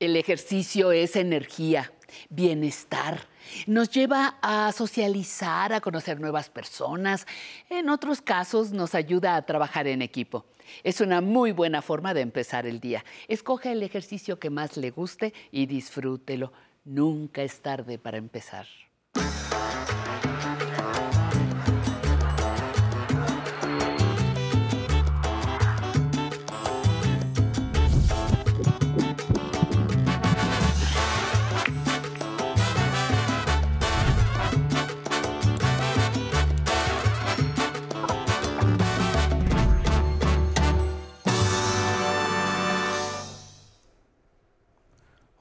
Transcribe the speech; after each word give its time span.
El 0.00 0.16
ejercicio 0.16 0.90
es 0.90 1.14
energía, 1.14 1.92
bienestar. 2.28 3.28
Nos 3.66 3.90
lleva 3.90 4.38
a 4.42 4.72
socializar, 4.72 5.72
a 5.72 5.80
conocer 5.80 6.20
nuevas 6.20 6.50
personas. 6.50 7.26
En 7.70 7.88
otros 7.88 8.20
casos 8.20 8.72
nos 8.72 8.96
ayuda 8.96 9.36
a 9.36 9.46
trabajar 9.46 9.86
en 9.86 10.02
equipo. 10.02 10.46
Es 10.82 11.00
una 11.00 11.20
muy 11.20 11.52
buena 11.52 11.80
forma 11.80 12.12
de 12.12 12.22
empezar 12.22 12.66
el 12.66 12.80
día. 12.80 13.04
Escoge 13.28 13.70
el 13.70 13.84
ejercicio 13.84 14.40
que 14.40 14.50
más 14.50 14.76
le 14.76 14.90
guste 14.90 15.32
y 15.52 15.66
disfrútelo. 15.66 16.52
Nunca 16.84 17.42
es 17.42 17.60
tarde 17.60 17.98
para 17.98 18.18
empezar. 18.18 18.66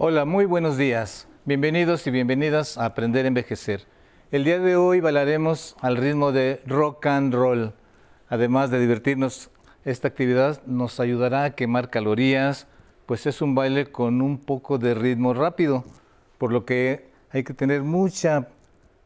Hola, 0.06 0.26
muy 0.26 0.44
buenos 0.44 0.76
días. 0.76 1.30
Bienvenidos 1.46 2.06
y 2.08 2.12
bienvenidas 2.12 2.78
a 2.78 2.84
Aprender 2.84 3.24
a 3.24 3.30
Envejecer. 3.30 3.86
El 4.32 4.44
día 4.44 4.60
de 4.60 4.76
hoy 4.76 5.00
bailaremos 5.00 5.78
al 5.80 5.96
ritmo 5.96 6.34
de 6.34 6.62
rock 6.66 7.06
and 7.06 7.34
roll. 7.34 7.74
Además 8.28 8.70
de 8.70 8.82
divertirnos, 8.82 9.50
esta 9.86 10.10
actividad 10.10 10.62
nos 10.66 11.00
ayudará 11.00 11.46
a 11.46 11.56
quemar 11.56 11.90
calorías, 11.90 12.68
pues 13.06 13.26
es 13.28 13.42
un 13.42 13.56
baile 13.56 13.94
con 13.94 14.22
un 14.22 14.40
poco 14.40 14.78
de 14.78 14.94
ritmo 14.94 15.34
rápido, 15.34 15.86
por 16.38 16.52
lo 16.52 16.66
que 16.66 17.10
hay 17.32 17.46
que 17.46 17.54
tener 17.54 17.82
mucha 17.84 18.50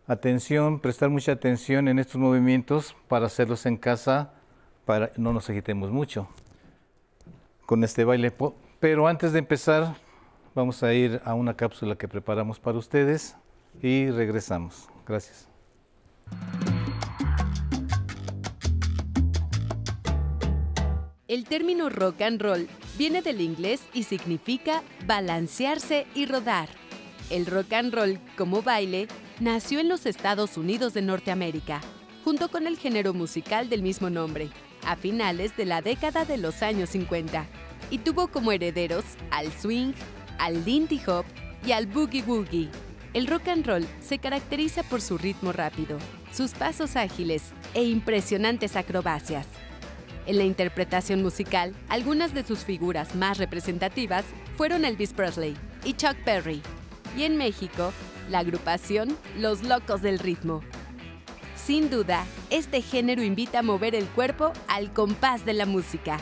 atención, 0.07 0.79
prestar 0.79 1.11
mucha 1.11 1.33
atención 1.33 1.89
en 1.89 1.99
estos 1.99 2.19
movimientos 2.19 2.95
para 3.07 3.27
hacerlos 3.27 3.67
en 3.67 3.77
casa, 3.77 4.33
para 4.83 5.11
no 5.15 5.31
nos 5.31 5.47
agitemos 5.47 5.91
mucho 5.91 6.27
con 7.67 7.83
este 7.83 8.03
baile. 8.03 8.33
Pero 8.79 9.07
antes 9.07 9.31
de 9.31 9.37
empezar, 9.37 10.06
Vamos 10.57 10.81
a 10.81 10.91
ir 10.91 11.21
a 11.23 11.35
una 11.35 11.55
cápsula 11.55 11.95
que 11.99 12.07
preparamos 12.07 12.59
para 12.59 12.79
ustedes 12.79 13.35
y 13.79 14.09
regresamos. 14.09 14.89
Gracias. 15.05 15.47
El 21.27 21.43
término 21.43 21.91
rock 21.91 22.21
and 22.23 22.41
roll 22.41 22.67
viene 22.97 23.21
del 23.21 23.41
inglés 23.41 23.83
y 23.93 24.01
significa 24.01 24.81
balancearse 25.05 26.07
y 26.15 26.25
rodar. 26.25 26.69
El 27.29 27.45
rock 27.45 27.73
and 27.73 27.93
roll, 27.93 28.19
como 28.35 28.63
baile, 28.63 29.07
nació 29.39 29.79
en 29.79 29.89
los 29.89 30.07
Estados 30.07 30.57
Unidos 30.57 30.95
de 30.95 31.03
Norteamérica, 31.03 31.81
junto 32.23 32.49
con 32.49 32.65
el 32.65 32.79
género 32.79 33.13
musical 33.13 33.69
del 33.69 33.83
mismo 33.83 34.09
nombre, 34.09 34.49
a 34.87 34.95
finales 34.95 35.55
de 35.55 35.65
la 35.65 35.83
década 35.83 36.25
de 36.25 36.37
los 36.37 36.63
años 36.63 36.89
50, 36.89 37.45
y 37.91 37.99
tuvo 37.99 38.29
como 38.29 38.51
herederos 38.51 39.05
al 39.29 39.51
swing, 39.51 39.93
al 40.39 40.65
Lindy 40.65 41.01
Hop 41.07 41.25
y 41.65 41.71
al 41.71 41.87
Boogie 41.87 42.23
Woogie. 42.23 42.69
El 43.13 43.27
rock 43.27 43.47
and 43.47 43.65
roll 43.65 43.87
se 43.99 44.19
caracteriza 44.19 44.83
por 44.83 45.01
su 45.01 45.17
ritmo 45.17 45.51
rápido, 45.51 45.97
sus 46.31 46.51
pasos 46.51 46.95
ágiles 46.95 47.43
e 47.73 47.83
impresionantes 47.83 48.75
acrobacias. 48.75 49.47
En 50.25 50.37
la 50.37 50.43
interpretación 50.43 51.23
musical, 51.23 51.73
algunas 51.89 52.33
de 52.33 52.43
sus 52.43 52.59
figuras 52.59 53.15
más 53.15 53.37
representativas 53.37 54.25
fueron 54.57 54.85
Elvis 54.85 55.13
Presley 55.13 55.55
y 55.83 55.93
Chuck 55.93 56.17
Berry, 56.25 56.61
y 57.17 57.23
en 57.23 57.37
México, 57.37 57.93
la 58.29 58.39
agrupación 58.39 59.17
Los 59.37 59.63
Locos 59.63 60.01
del 60.01 60.19
Ritmo. 60.19 60.61
Sin 61.55 61.89
duda, 61.89 62.25
este 62.49 62.81
género 62.81 63.23
invita 63.23 63.59
a 63.59 63.63
mover 63.63 63.95
el 63.95 64.05
cuerpo 64.05 64.51
al 64.67 64.91
compás 64.93 65.45
de 65.45 65.53
la 65.53 65.65
música. 65.65 66.17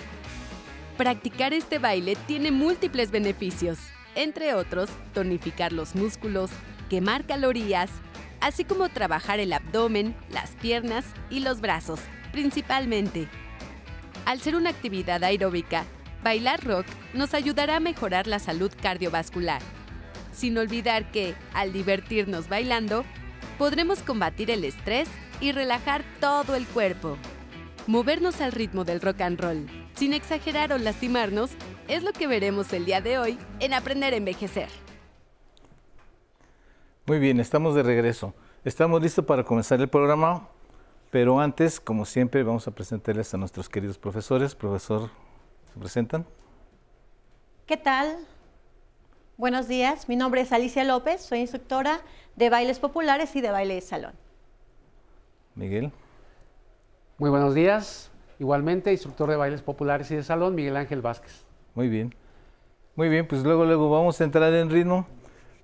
Practicar 0.98 1.54
este 1.54 1.78
baile 1.78 2.16
tiene 2.28 2.52
múltiples 2.52 3.12
beneficios 3.12 3.80
entre 4.16 4.54
otros, 4.54 4.90
tonificar 5.14 5.72
los 5.72 5.96
músculos, 5.96 6.50
quemar 6.90 7.26
calorías, 7.26 7.90
así 8.42 8.64
como 8.64 8.90
trabajar 8.90 9.40
el 9.40 9.54
abdomen, 9.54 10.16
las 10.32 10.52
piernas 10.52 11.06
y 11.30 11.42
los 11.42 11.62
brazos, 11.62 12.00
principalmente. 12.32 13.28
Al 14.26 14.40
ser 14.42 14.56
una 14.56 14.70
actividad 14.70 15.24
aeróbica, 15.24 15.86
bailar 16.24 16.64
rock 16.64 16.86
nos 17.14 17.34
ayudará 17.34 17.78
a 17.78 17.80
mejorar 17.80 18.28
la 18.28 18.40
salud 18.40 18.72
cardiovascular, 18.82 19.62
sin 20.32 20.58
olvidar 20.58 21.12
que, 21.12 21.36
al 21.54 21.74
divertirnos 21.74 22.50
bailando, 22.50 23.06
podremos 23.58 24.00
combatir 24.00 24.52
el 24.52 24.64
estrés 24.64 25.08
y 25.40 25.52
relajar 25.52 26.04
todo 26.20 26.56
el 26.56 26.66
cuerpo. 26.66 27.18
Movernos 27.88 28.42
al 28.42 28.52
ritmo 28.52 28.84
del 28.84 29.02
rock 29.02 29.22
and 29.22 29.40
roll, 29.40 29.68
sin 29.96 30.14
exagerar 30.14 30.74
o 30.74 30.78
lastimarnos, 30.78 31.52
es 31.88 32.04
lo 32.04 32.14
que 32.14 32.28
veremos 32.28 32.72
el 32.74 32.86
día 32.86 33.02
de 33.02 33.20
hoy 33.20 33.38
en 33.60 33.74
Aprender 33.74 34.14
a 34.14 34.18
Envejecer. 34.18 34.70
Muy 37.06 37.20
bien, 37.20 37.40
estamos 37.40 37.76
de 37.76 37.84
regreso. 37.84 38.34
Estamos 38.64 39.02
listos 39.02 39.26
para 39.26 39.44
comenzar 39.44 39.80
el 39.80 39.88
programa, 39.88 40.50
pero 41.12 41.40
antes, 41.40 41.80
como 41.80 42.06
siempre, 42.06 42.42
vamos 42.42 42.68
a 42.68 42.72
presentarles 42.72 43.32
a 43.34 43.38
nuestros 43.38 43.70
queridos 43.70 44.00
profesores. 44.00 44.56
Profesor, 44.56 45.12
¿se 45.72 45.80
presentan? 45.80 46.26
¿Qué 47.68 47.78
tal? 47.78 48.18
Buenos 49.38 49.68
días, 49.68 50.08
mi 50.08 50.16
nombre 50.16 50.42
es 50.42 50.52
Alicia 50.52 50.84
López, 50.84 51.22
soy 51.22 51.40
instructora 51.42 52.00
de 52.36 52.50
bailes 52.50 52.80
populares 52.80 53.36
y 53.36 53.42
de 53.42 53.52
baile 53.52 53.76
de 53.76 53.82
salón. 53.82 54.14
Miguel. 55.56 55.92
Muy 57.18 57.30
buenos 57.30 57.54
días, 57.54 58.12
igualmente 58.40 58.92
instructor 58.92 59.30
de 59.30 59.36
bailes 59.36 59.62
populares 59.62 60.10
y 60.12 60.16
de 60.16 60.24
salón, 60.24 60.56
Miguel 60.56 60.78
Ángel 60.78 61.02
Vázquez. 61.02 61.45
Muy 61.76 61.90
bien. 61.90 62.16
Muy 62.96 63.10
bien, 63.10 63.28
pues 63.28 63.44
luego, 63.44 63.66
luego 63.66 63.90
vamos 63.90 64.20
a 64.22 64.24
entrar 64.24 64.54
en 64.54 64.70
ritmo. 64.70 65.06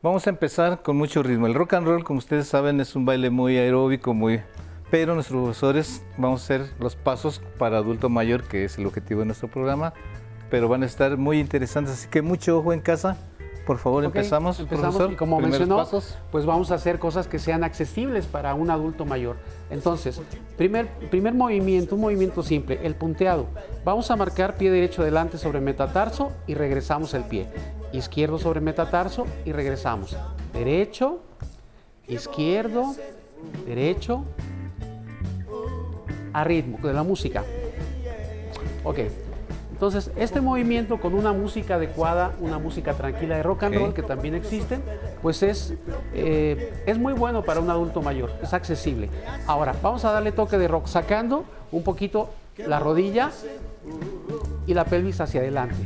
Vamos 0.03 0.27
a 0.27 0.29
empezar 0.29 0.81
con 0.81 0.97
mucho 0.97 1.23
ritmo. 1.23 1.47
El 1.47 1.53
rock 1.53 1.73
and 1.73 1.87
roll, 1.87 2.03
como 2.03 2.19
ustedes 2.19 2.47
saben, 2.47 2.81
es 2.81 2.95
un 2.97 3.05
baile 3.05 3.29
muy 3.29 3.57
aeróbico, 3.57 4.13
muy... 4.13 4.41
Pero 4.89 5.15
nuestros 5.15 5.41
profesores 5.41 6.05
vamos 6.17 6.41
a 6.41 6.43
hacer 6.43 6.73
los 6.79 6.97
pasos 6.97 7.41
para 7.57 7.77
adulto 7.77 8.09
mayor, 8.09 8.43
que 8.43 8.65
es 8.65 8.77
el 8.77 8.85
objetivo 8.85 9.21
de 9.21 9.27
nuestro 9.27 9.47
programa, 9.47 9.93
pero 10.49 10.67
van 10.67 10.83
a 10.83 10.85
estar 10.85 11.15
muy 11.15 11.39
interesantes, 11.39 11.93
así 11.93 12.09
que 12.09 12.21
mucho 12.21 12.57
ojo 12.57 12.73
en 12.73 12.81
casa 12.81 13.15
por 13.71 13.77
favor, 13.77 14.03
empezamos. 14.03 14.59
Empezamos 14.59 15.13
y 15.13 15.15
como 15.15 15.39
mencionó, 15.39 15.87
pues 16.29 16.45
vamos 16.45 16.71
a 16.71 16.75
hacer 16.75 16.99
cosas 16.99 17.29
que 17.29 17.39
sean 17.39 17.63
accesibles 17.63 18.25
para 18.25 18.53
un 18.53 18.69
adulto 18.69 19.05
mayor. 19.05 19.37
Entonces, 19.69 20.21
primer, 20.57 20.89
primer 21.09 21.33
movimiento, 21.33 21.95
un 21.95 22.01
movimiento 22.01 22.43
simple, 22.43 22.81
el 22.83 22.95
punteado. 22.95 23.45
Vamos 23.85 24.11
a 24.11 24.17
marcar 24.17 24.57
pie 24.57 24.71
derecho 24.71 25.03
delante 25.03 25.37
sobre 25.37 25.61
metatarso 25.61 26.33
y 26.47 26.53
regresamos 26.53 27.13
el 27.13 27.23
pie. 27.23 27.47
Izquierdo 27.93 28.39
sobre 28.39 28.59
metatarso 28.59 29.25
y 29.45 29.53
regresamos. 29.53 30.17
Derecho, 30.51 31.21
izquierdo, 32.09 32.93
derecho, 33.65 34.25
a 36.33 36.43
ritmo 36.43 36.77
de 36.85 36.93
la 36.93 37.03
música. 37.03 37.45
Ok, 38.83 38.99
entonces, 39.81 40.11
este 40.15 40.41
movimiento 40.41 40.99
con 40.99 41.15
una 41.15 41.33
música 41.33 41.73
adecuada, 41.73 42.35
una 42.39 42.59
música 42.59 42.93
tranquila 42.93 43.37
de 43.37 43.41
rock 43.41 43.63
and 43.63 43.73
roll 43.73 43.93
que 43.95 44.03
también 44.03 44.35
existe, 44.35 44.79
pues 45.23 45.41
es, 45.41 45.73
eh, 46.13 46.83
es 46.85 46.99
muy 46.99 47.13
bueno 47.13 47.41
para 47.41 47.61
un 47.61 47.69
adulto 47.71 47.99
mayor, 47.99 48.31
es 48.43 48.53
accesible. 48.53 49.09
Ahora, 49.47 49.73
vamos 49.81 50.05
a 50.05 50.11
darle 50.11 50.33
toque 50.33 50.59
de 50.59 50.67
rock, 50.67 50.85
sacando 50.85 51.45
un 51.71 51.81
poquito 51.81 52.29
la 52.57 52.77
rodilla 52.79 53.31
y 54.67 54.75
la 54.75 54.85
pelvis 54.85 55.19
hacia 55.19 55.41
adelante. 55.41 55.83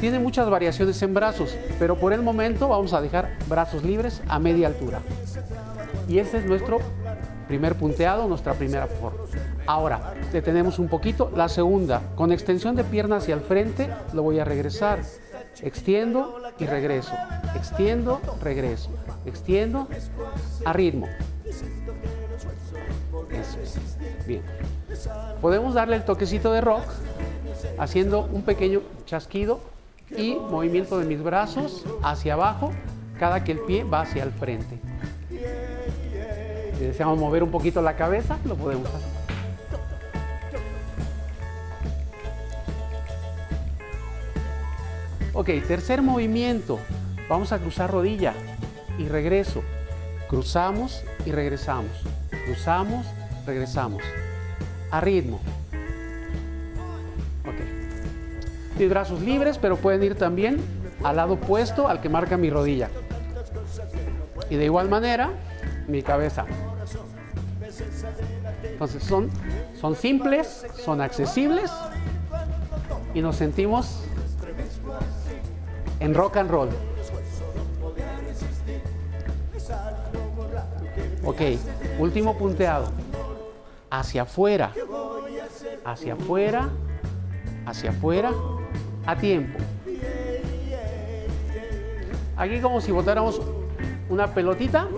Tiene 0.00 0.18
muchas 0.18 0.50
variaciones 0.50 1.00
en 1.02 1.14
brazos, 1.14 1.56
pero 1.78 1.94
por 1.94 2.12
el 2.12 2.22
momento 2.22 2.70
vamos 2.70 2.92
a 2.92 3.00
dejar 3.00 3.36
brazos 3.48 3.84
libres 3.84 4.20
a 4.26 4.40
media 4.40 4.66
altura. 4.66 5.00
Y 6.08 6.18
ese 6.18 6.38
es 6.38 6.44
nuestro 6.44 6.80
primer 7.46 7.76
punteado, 7.76 8.26
nuestra 8.26 8.54
primera 8.54 8.88
forma. 8.88 9.22
Ahora, 9.66 10.14
detenemos 10.32 10.78
un 10.78 10.88
poquito. 10.88 11.30
La 11.34 11.48
segunda, 11.48 12.02
con 12.16 12.32
extensión 12.32 12.76
de 12.76 12.84
pierna 12.84 13.16
hacia 13.16 13.34
el 13.34 13.40
frente, 13.40 13.88
lo 14.12 14.22
voy 14.22 14.38
a 14.38 14.44
regresar. 14.44 15.00
Extiendo 15.62 16.40
y 16.58 16.66
regreso. 16.66 17.12
Extiendo, 17.54 18.20
regreso. 18.42 18.90
Extiendo 19.26 19.88
a 20.64 20.72
ritmo. 20.72 21.06
Bien. 24.26 24.42
Podemos 25.40 25.74
darle 25.74 25.96
el 25.96 26.04
toquecito 26.04 26.52
de 26.52 26.60
rock 26.60 26.84
haciendo 27.78 28.28
un 28.32 28.42
pequeño 28.42 28.82
chasquido 29.06 29.60
y 30.10 30.34
movimiento 30.34 30.98
de 30.98 31.06
mis 31.06 31.22
brazos 31.22 31.84
hacia 32.02 32.34
abajo 32.34 32.72
cada 33.18 33.44
que 33.44 33.52
el 33.52 33.60
pie 33.60 33.84
va 33.84 34.02
hacia 34.02 34.24
el 34.24 34.32
frente. 34.32 34.78
Si 36.78 36.84
deseamos 36.84 37.18
mover 37.18 37.42
un 37.42 37.50
poquito 37.50 37.80
la 37.80 37.96
cabeza, 37.96 38.38
lo 38.44 38.56
podemos 38.56 38.88
hacer. 38.88 39.11
Ok, 45.34 45.48
tercer 45.66 46.02
movimiento. 46.02 46.78
Vamos 47.28 47.52
a 47.52 47.58
cruzar 47.58 47.90
rodilla 47.90 48.34
y 48.98 49.08
regreso. 49.08 49.62
Cruzamos 50.28 51.02
y 51.24 51.32
regresamos. 51.32 51.92
Cruzamos, 52.44 53.06
regresamos. 53.46 54.02
A 54.90 55.00
ritmo. 55.00 55.40
Ok. 57.46 58.78
Mis 58.78 58.90
brazos 58.90 59.22
libres, 59.22 59.56
pero 59.56 59.76
pueden 59.76 60.02
ir 60.02 60.16
también 60.16 60.60
al 61.02 61.16
lado 61.16 61.34
opuesto 61.34 61.88
al 61.88 62.02
que 62.02 62.10
marca 62.10 62.36
mi 62.36 62.50
rodilla. 62.50 62.90
Y 64.50 64.56
de 64.56 64.66
igual 64.66 64.90
manera, 64.90 65.30
mi 65.88 66.02
cabeza. 66.02 66.44
Entonces 68.64 69.02
son, 69.02 69.30
son 69.80 69.96
simples, 69.96 70.66
son 70.84 71.00
accesibles 71.00 71.70
y 73.14 73.22
nos 73.22 73.36
sentimos 73.36 74.01
en 76.02 76.14
rock 76.14 76.36
and 76.36 76.50
roll. 76.50 76.68
Ok, 81.24 81.40
último 82.00 82.36
punteado. 82.36 82.90
Hacia 83.88 84.22
afuera, 84.22 84.72
hacia 85.84 86.14
afuera, 86.14 86.68
hacia 87.66 87.90
afuera, 87.90 88.32
a 89.06 89.16
tiempo. 89.16 89.58
Aquí 92.36 92.60
como 92.60 92.80
si 92.80 92.90
botáramos 92.90 93.40
una 94.08 94.34
pelotita. 94.34 94.88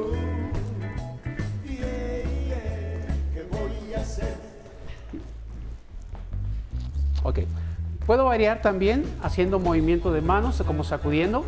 Puedo 8.06 8.26
variar 8.26 8.60
también 8.60 9.04
haciendo 9.22 9.58
movimiento 9.58 10.12
de 10.12 10.20
manos, 10.20 10.62
como 10.66 10.84
sacudiendo. 10.84 11.44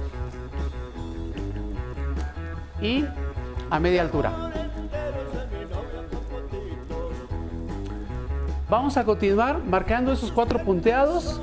Y 2.80 3.04
a 3.70 3.80
media 3.80 4.02
altura. 4.02 4.32
Vamos 8.68 8.96
a 8.96 9.04
continuar 9.04 9.62
marcando 9.64 10.12
esos 10.12 10.32
cuatro 10.32 10.58
punteados. 10.58 11.40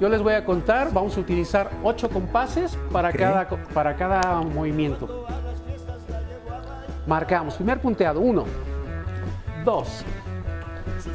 Yo 0.00 0.08
les 0.08 0.22
voy 0.22 0.34
a 0.34 0.44
contar, 0.44 0.92
vamos 0.92 1.16
a 1.16 1.20
utilizar 1.20 1.70
ocho 1.84 2.08
compases 2.08 2.76
para, 2.90 3.12
cada, 3.12 3.48
para 3.48 3.94
cada 3.94 4.40
movimiento. 4.40 5.26
Marcamos, 7.06 7.54
primer 7.54 7.80
punteado, 7.80 8.20
uno, 8.20 8.44
dos, 9.64 10.04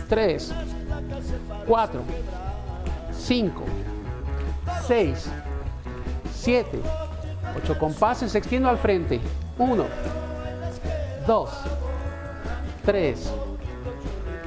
tres, 0.08 0.54
cuatro, 1.66 2.02
5, 3.28 3.62
6, 4.88 5.30
7, 6.34 6.82
8 7.58 7.78
compases, 7.78 8.34
extiendo 8.36 8.70
al 8.70 8.78
frente. 8.78 9.20
1, 9.58 9.86
2, 11.28 11.50
3, 12.86 13.34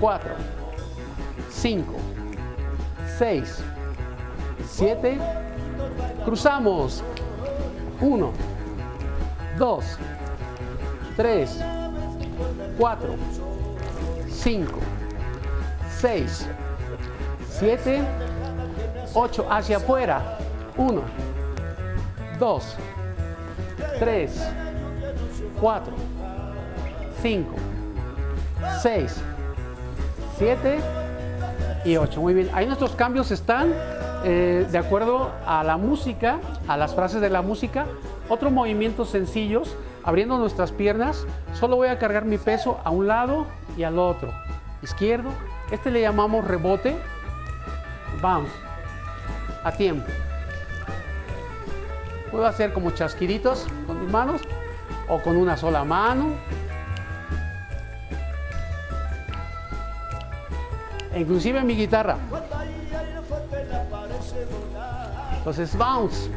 4, 0.01 0.31
5, 1.51 1.95
6, 3.19 3.65
7. 4.67 5.19
Cruzamos. 6.25 7.05
1, 8.01 8.33
2, 9.59 9.99
3, 11.19 11.65
4, 12.79 13.15
5, 14.27 14.79
6, 16.01 16.49
7 17.47 18.30
8 19.15 19.47
hacia 19.51 19.79
afuera. 19.79 20.39
1, 20.77 21.03
2, 22.39 22.77
3, 23.99 24.53
4, 25.61 25.93
5, 27.21 27.55
6, 28.81 29.23
7 30.39 30.79
y 31.85 31.97
8. 31.97 32.21
Muy 32.21 32.35
bien. 32.35 32.51
Ahí 32.55 32.67
nuestros 32.67 32.93
cambios 32.93 33.31
están 33.31 33.75
eh, 34.25 34.67
de 34.71 34.79
acuerdo 34.79 35.33
a 35.47 35.65
la 35.65 35.77
música, 35.77 36.39
a 36.69 36.77
las 36.77 36.95
frases 36.95 37.21
de 37.21 37.31
la 37.31 37.43
música. 37.43 37.87
Otros 38.29 38.53
movimientos 38.53 39.11
sencillos, 39.11 39.77
abriendo 40.05 40.39
nuestras 40.39 40.73
piernas. 40.73 41.27
Solo 41.55 41.77
voy 41.77 41.89
a 41.89 41.99
cargar 41.99 42.25
mi 42.25 42.39
peso 42.39 42.79
a 42.85 42.91
un 42.91 43.07
lado 43.07 43.47
y 43.77 43.83
al 43.83 43.99
otro. 43.99 44.33
Izquierdo. 44.83 45.31
Este 45.71 45.91
le 45.91 46.01
llamamos 46.01 46.47
rebote. 46.47 46.97
Vamos 48.23 48.51
a 49.65 49.73
tiempo. 49.73 50.11
Puedo 52.31 52.47
hacer 52.47 52.73
como 52.73 52.93
chasquiditos 52.93 53.67
con 53.87 54.01
mis 54.03 54.13
manos 54.13 54.41
o 55.09 55.21
con 55.21 55.37
una 55.37 55.57
sola 55.57 55.85
mano. 55.85 56.35
E 61.13 61.21
inclusive 61.21 61.63
mi 61.63 61.75
guitarra. 61.75 62.17
Entonces, 65.39 65.77
bounce. 65.77 66.31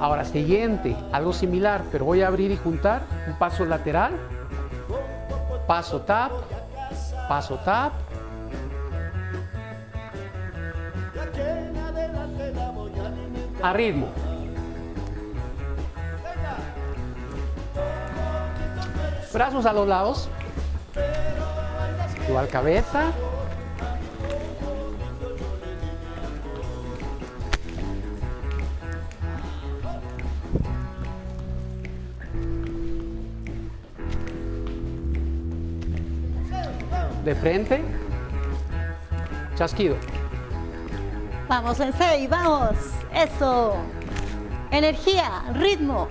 Ahora, 0.00 0.24
siguiente, 0.24 0.96
algo 1.12 1.32
similar, 1.32 1.82
pero 1.90 2.04
voy 2.04 2.22
a 2.22 2.26
abrir 2.26 2.50
y 2.50 2.56
juntar 2.56 3.02
un 3.26 3.38
paso 3.38 3.64
lateral, 3.64 4.12
paso 5.66 6.00
tap, 6.02 6.32
paso 7.28 7.56
tap, 7.64 7.92
a 13.66 13.72
ritmo. 13.72 14.08
Brazos 19.32 19.66
a 19.66 19.72
los 19.72 19.88
lados. 19.88 20.28
Igual 22.28 22.48
cabeza. 22.48 23.12
De 37.24 37.34
frente. 37.34 37.84
Chasquido. 39.56 39.96
Vamos, 41.48 41.76
Sensei, 41.76 42.26
vamos. 42.28 42.96
Eso. 43.16 43.76
Energía, 44.70 45.44
ritmo. 45.54 46.08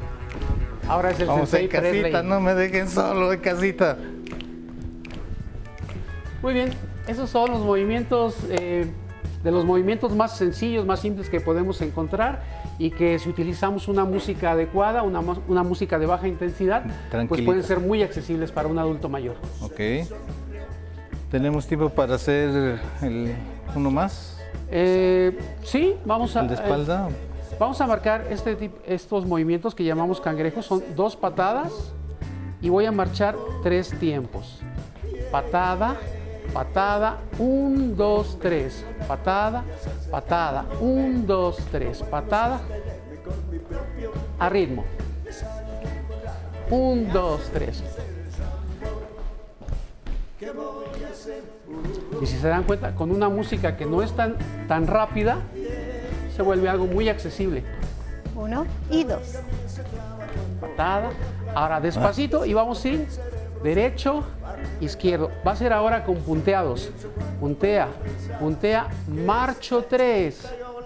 Ahora 0.88 1.12
es 1.12 1.20
el 1.20 1.28
Vamos 1.28 1.50
sensei 1.50 1.66
en 1.66 1.72
casita, 1.72 2.02
Presley. 2.10 2.24
no 2.24 2.40
me 2.40 2.54
dejen 2.56 2.88
solo 2.90 3.32
en 3.32 3.40
casita. 3.40 3.98
Muy 6.42 6.54
bien, 6.54 6.74
esos 7.08 7.30
son 7.30 7.52
los 7.52 7.62
movimientos 7.62 8.36
eh, 8.50 8.88
de 9.44 9.52
los 9.52 9.66
movimientos 9.66 10.16
más 10.16 10.38
sencillos, 10.38 10.86
más 10.86 11.00
simples 11.00 11.30
que 11.30 11.40
podemos 11.40 11.82
encontrar 11.82 12.44
y 12.78 12.92
que 12.92 13.18
si 13.20 13.30
utilizamos 13.30 13.88
una 13.88 14.06
música 14.06 14.52
adecuada, 14.52 15.04
una, 15.04 15.22
una 15.48 15.64
música 15.64 15.98
de 15.98 16.06
baja 16.06 16.28
intensidad, 16.28 16.84
pues 17.28 17.42
pueden 17.42 17.64
ser 17.64 17.80
muy 17.80 18.04
accesibles 18.04 18.52
para 18.52 18.68
un 18.68 18.78
adulto 18.80 19.10
mayor. 19.10 19.36
Ok. 19.62 20.08
¿Tenemos 21.32 21.68
tiempo 21.68 21.90
para 21.90 22.16
hacer 22.16 22.80
el 23.02 23.36
uno 23.76 23.92
más? 23.92 24.35
Eh, 24.72 25.38
sí, 25.64 25.96
vamos 26.06 26.36
a 26.36 26.42
¿El 26.42 26.48
de 26.50 26.54
espalda? 26.56 27.08
eh, 27.10 27.56
vamos 27.60 27.80
a 27.82 27.88
marcar 27.88 28.26
este 28.30 28.58
tip- 28.58 28.80
estos 28.86 29.26
movimientos 29.26 29.76
que 29.76 29.84
llamamos 29.84 30.20
cangrejos. 30.20 30.66
Son 30.66 30.84
dos 30.96 31.16
patadas 31.16 31.72
y 32.62 32.70
voy 32.70 32.86
a 32.86 32.92
marchar 32.92 33.36
tres 33.64 33.98
tiempos. 34.00 34.60
Patada, 35.32 35.96
patada, 36.54 37.18
un, 37.40 37.96
dos, 37.96 38.38
tres. 38.42 38.86
Patada, 39.08 39.64
patada, 40.10 40.66
un, 40.82 41.26
dos, 41.28 41.58
tres. 41.72 42.02
Patada. 42.04 42.60
A 44.40 44.50
ritmo. 44.50 44.84
Un, 46.72 47.12
dos, 47.12 47.50
tres. 47.54 47.84
Y 52.22 52.26
si 52.26 52.38
se 52.38 52.48
dan 52.48 52.64
cuenta, 52.64 52.96
con 52.96 53.12
una 53.12 53.30
música 53.30 53.76
que 53.76 53.86
no 53.86 54.02
es 54.02 54.14
tan, 54.14 54.36
tan 54.68 54.88
rápida, 54.88 55.38
se 56.36 56.42
vuelve 56.42 56.70
algo 56.70 56.86
muy 56.86 57.10
accesible. 57.10 57.64
Uno 58.36 58.66
y 58.92 59.04
dos. 59.04 59.40
Patada. 60.60 61.10
Ahora 61.54 61.80
despacito 61.80 62.46
y 62.46 62.54
vamos 62.54 62.84
a 62.84 62.88
ir 62.90 63.08
derecho, 63.64 64.24
izquierdo. 64.82 65.32
Va 65.46 65.54
a 65.54 65.56
ser 65.56 65.72
ahora 65.72 66.04
con 66.04 66.18
punteados. 66.18 66.92
Puntea, 67.40 67.88
puntea, 68.40 68.88
marcho 69.08 69.84
tres. 69.84 70.42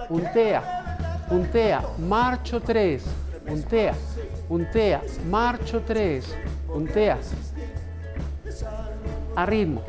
Puntea, 0.07 1.25
puntea, 1.27 1.83
marcho 1.97 2.61
tres. 2.61 3.03
Puntea, 3.47 3.93
puntea, 4.47 5.01
marcho 5.29 5.81
tres. 5.85 6.35
Puntea. 6.67 7.17
A 9.35 9.45
ritmo. 9.45 9.81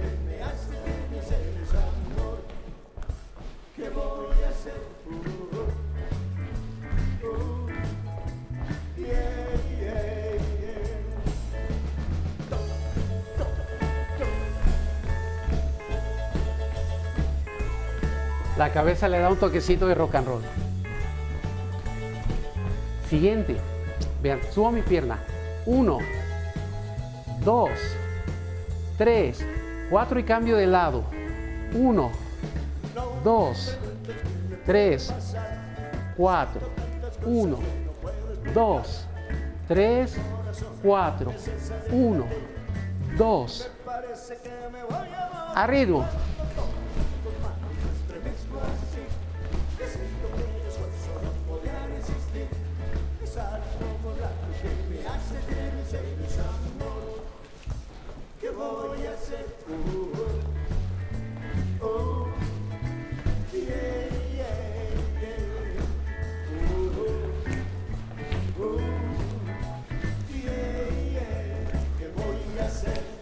La 18.61 18.71
cabeza 18.71 19.09
le 19.09 19.19
da 19.19 19.31
un 19.31 19.38
toquecito 19.38 19.87
de 19.87 19.95
rock 19.95 20.17
and 20.17 20.26
roll. 20.26 20.43
Siguiente. 23.09 23.57
Vean, 24.21 24.38
subo 24.52 24.71
mi 24.71 24.83
pierna. 24.83 25.19
Uno, 25.64 25.97
dos, 27.43 27.71
tres, 28.99 29.43
cuatro 29.88 30.19
y 30.19 30.25
cambio 30.25 30.59
de 30.59 30.67
lado. 30.67 31.05
Uno, 31.73 32.11
dos, 33.25 33.79
tres, 34.67 35.11
cuatro. 36.19 36.61
Uno, 37.25 37.61
dos, 38.52 39.07
tres, 39.69 40.17
cuatro. 40.83 41.33
Uno, 41.90 42.26
dos. 43.17 43.71
A 45.55 45.67
ritmo. 45.67 46.07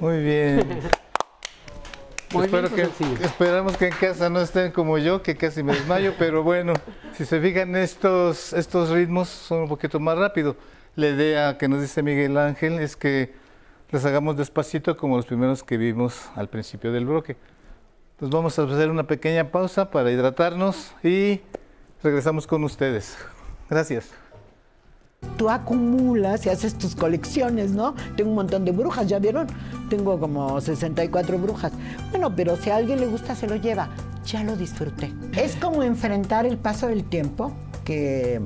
Muy 0.01 0.23
bien. 0.23 0.61
Espero 2.29 2.69
Movimiento 2.69 2.75
que, 3.19 3.25
esperamos 3.25 3.77
que 3.77 3.87
en 3.89 3.95
casa 3.95 4.31
no 4.31 4.41
estén 4.41 4.71
como 4.71 4.99
yo, 4.99 5.23
que 5.23 5.37
casi 5.37 5.63
me 5.63 5.73
desmayo, 5.73 6.15
pero 6.19 6.43
bueno, 6.43 6.75
si 7.15 7.25
se 7.25 7.41
fijan, 7.41 7.75
estos, 7.75 8.53
estos 8.53 8.91
ritmos 8.91 9.29
son 9.29 9.63
un 9.63 9.69
poquito 9.69 9.99
más 9.99 10.17
rápido. 10.17 10.57
La 10.95 11.09
idea 11.09 11.59
que 11.59 11.69
nos 11.69 11.81
dice 11.81 12.03
Miguel 12.03 12.37
Ángel 12.37 12.79
es 12.79 12.97
que 12.97 13.35
los 13.91 14.05
hagamos 14.05 14.37
despacito 14.37 14.97
como 14.97 15.17
los 15.17 15.27
primeros 15.27 15.63
que 15.63 15.77
vimos 15.77 16.29
al 16.35 16.49
principio 16.49 16.93
del 16.93 17.07
bloque. 17.07 17.37
Entonces 18.13 18.35
vamos 18.35 18.59
a 18.59 18.65
hacer 18.65 18.91
una 18.91 19.07
pequeña 19.07 19.51
pausa 19.51 19.91
para 19.91 20.11
hidratarnos 20.11 20.93
y 21.03 21.41
regresamos 22.03 22.47
con 22.47 22.65
ustedes. 22.65 23.17
Gracias. 23.71 24.11
Tú 25.37 25.49
acumulas 25.49 26.47
y 26.47 26.49
haces 26.49 26.77
tus 26.77 26.95
colecciones, 26.95 27.73
¿no? 27.73 27.95
Tengo 28.17 28.31
un 28.31 28.37
montón 28.37 28.65
de 28.65 28.73
brujas, 28.73 29.07
¿ya 29.09 29.19
vieron? 29.19 29.47
Tengo 29.89 30.19
como 30.19 30.61
64 30.61 31.39
brujas. 31.39 31.73
Bueno, 32.11 32.35
pero 32.35 32.57
si 32.57 32.71
a 32.71 32.77
alguien 32.77 33.01
le 33.01 33.07
gusta, 33.07 33.35
se 33.35 33.47
lo 33.47 33.57
lleva. 33.57 33.89
Ya 34.25 34.45
lo 34.45 34.57
disfruté. 34.57 35.13
Es 35.37 35.57
como 35.57 35.83
enfrentar 35.83 36.45
el 36.45 36.59
paso 36.59 36.89
del 36.89 37.05
tiempo, 37.05 37.53
que 37.85 38.41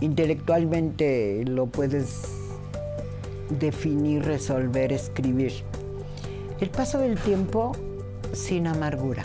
intelectualmente 0.00 1.44
lo 1.46 1.66
puedes 1.66 2.37
definir, 3.50 4.24
resolver, 4.24 4.92
escribir. 4.92 5.52
El 6.60 6.70
paso 6.70 6.98
del 6.98 7.18
tiempo 7.18 7.72
sin 8.32 8.66
amargura. 8.66 9.22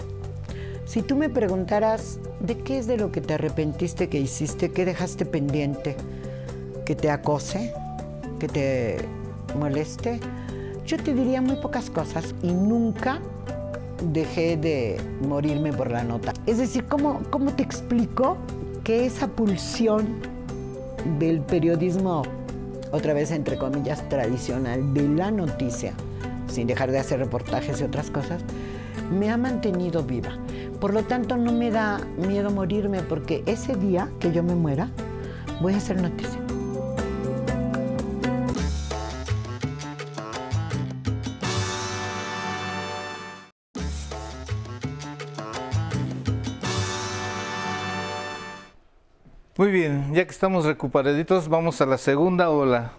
Si 0.86 1.02
tú 1.02 1.16
me 1.16 1.30
preguntaras 1.30 2.20
de 2.40 2.58
qué 2.60 2.78
es 2.78 2.88
de 2.88 2.98
lo 2.98 3.12
que 3.12 3.22
te 3.22 3.34
arrepentiste 3.34 4.10
que 4.10 4.20
hiciste, 4.20 4.72
qué 4.72 4.86
dejaste 4.86 5.26
pendiente, 5.26 5.96
que 6.86 6.96
te 6.96 7.10
acose, 7.10 7.74
que 8.40 8.48
te 8.48 8.98
moleste, 9.58 10.20
yo 10.86 10.98
te 10.98 11.14
diría 11.14 11.42
muy 11.42 11.56
pocas 11.56 11.90
cosas 11.90 12.36
y 12.44 12.48
nunca 12.52 13.20
dejé 14.12 14.58
de 14.58 14.98
morirme 15.22 15.72
por 15.72 15.90
la 15.90 16.04
nota. 16.04 16.34
Es 16.46 16.58
decir, 16.58 16.86
¿cómo, 16.86 17.22
cómo 17.30 17.54
te 17.54 17.64
explico 17.64 18.38
que 18.84 19.06
esa 19.06 19.28
pulsión 19.28 20.20
del 21.20 21.40
periodismo, 21.42 22.24
otra 22.94 23.16
vez 23.16 23.32
entre 23.32 23.58
comillas, 23.58 24.08
tradicional, 24.08 24.94
de 24.94 25.10
la 25.10 25.32
noticia, 25.32 25.94
sin 26.48 26.68
dejar 26.68 26.92
de 26.92 27.00
hacer 27.00 27.18
reportajes 27.18 27.82
y 27.82 27.84
otras 27.84 28.12
cosas, 28.12 28.44
me 29.12 29.32
ha 29.32 29.38
mantenido 29.38 30.04
viva. 30.04 30.38
Por 30.80 30.94
lo 30.94 31.04
tanto, 31.04 31.36
no 31.36 31.52
me 31.52 31.72
da 31.72 32.00
miedo 32.18 32.52
morirme 32.52 33.02
porque 33.02 33.42
ese 33.48 33.76
día 33.76 34.10
que 34.20 34.32
yo 34.32 34.44
me 34.44 34.54
muera, 34.54 34.90
voy 35.60 35.74
a 35.74 35.78
hacer 35.78 36.00
noticia. 36.00 36.43
Muy 49.64 49.72
bien, 49.72 50.14
ya 50.14 50.26
que 50.26 50.32
estamos 50.32 50.66
recuperaditos, 50.66 51.48
vamos 51.48 51.80
a 51.80 51.86
la 51.86 51.98
segunda 51.98 52.50
ola 52.50 52.92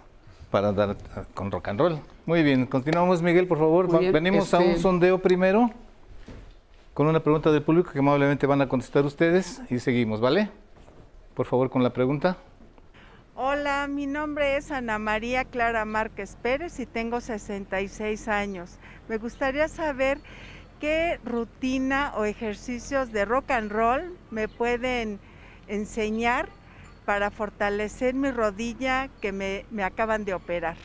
para 0.50 0.72
dar 0.72 0.96
ah, 1.14 1.24
con 1.34 1.50
rock 1.50 1.68
and 1.68 1.78
roll. 1.78 2.00
Muy 2.24 2.42
bien, 2.42 2.64
continuamos 2.64 3.20
Miguel, 3.20 3.46
por 3.46 3.58
favor. 3.58 3.98
Bien, 3.98 4.10
Venimos 4.10 4.54
a 4.54 4.62
este- 4.62 4.72
un 4.72 4.80
sondeo 4.80 5.18
primero 5.18 5.70
con 6.94 7.06
una 7.06 7.20
pregunta 7.20 7.52
del 7.52 7.62
público 7.62 7.92
que 7.92 7.98
amablemente 7.98 8.46
van 8.46 8.62
a 8.62 8.66
contestar 8.66 9.04
ustedes 9.04 9.60
y 9.68 9.78
seguimos, 9.78 10.22
¿vale? 10.22 10.48
Por 11.34 11.44
favor, 11.44 11.68
con 11.68 11.82
la 11.82 11.90
pregunta. 11.90 12.38
Hola, 13.34 13.86
mi 13.86 14.06
nombre 14.06 14.56
es 14.56 14.70
Ana 14.70 14.98
María 14.98 15.44
Clara 15.44 15.84
Márquez 15.84 16.38
Pérez 16.40 16.80
y 16.80 16.86
tengo 16.86 17.20
66 17.20 18.26
años. 18.26 18.78
Me 19.10 19.18
gustaría 19.18 19.68
saber 19.68 20.16
qué 20.80 21.20
rutina 21.26 22.14
o 22.16 22.24
ejercicios 22.24 23.12
de 23.12 23.26
rock 23.26 23.50
and 23.50 23.70
roll 23.70 24.16
me 24.30 24.48
pueden 24.48 25.20
enseñar 25.68 26.48
para 27.04 27.30
fortalecer 27.30 28.14
mi 28.14 28.30
rodilla 28.30 29.08
que 29.20 29.32
me, 29.32 29.66
me 29.70 29.84
acaban 29.84 30.24
de 30.24 30.34
operar. 30.34 30.76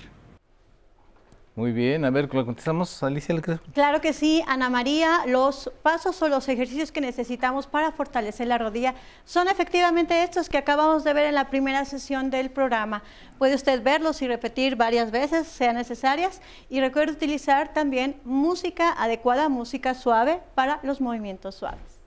Muy 1.59 1.73
bien, 1.73 2.05
a 2.05 2.09
ver, 2.09 2.33
¿lo 2.33 2.45
contestamos? 2.45 3.03
Alicia. 3.03 3.35
Claro 3.73 3.99
que 3.99 4.13
sí, 4.13 4.41
Ana 4.47 4.69
María, 4.69 5.25
los 5.27 5.69
pasos 5.83 6.21
o 6.21 6.29
los 6.29 6.47
ejercicios 6.47 6.89
que 6.89 7.01
necesitamos 7.01 7.67
para 7.67 7.91
fortalecer 7.91 8.47
la 8.47 8.57
rodilla 8.57 8.95
son 9.25 9.49
efectivamente 9.49 10.23
estos 10.23 10.47
que 10.47 10.57
acabamos 10.57 11.03
de 11.03 11.11
ver 11.11 11.25
en 11.25 11.35
la 11.35 11.49
primera 11.49 11.83
sesión 11.83 12.29
del 12.29 12.49
programa. 12.49 13.03
Puede 13.37 13.55
usted 13.55 13.83
verlos 13.83 14.21
y 14.21 14.27
repetir 14.29 14.77
varias 14.77 15.11
veces, 15.11 15.47
sean 15.47 15.75
necesarias, 15.75 16.41
y 16.69 16.79
recuerde 16.79 17.11
utilizar 17.11 17.73
también 17.73 18.15
música 18.23 18.93
adecuada, 18.97 19.49
música 19.49 19.95
suave 19.95 20.39
para 20.55 20.79
los 20.83 21.01
movimientos 21.01 21.55
suaves. 21.55 21.98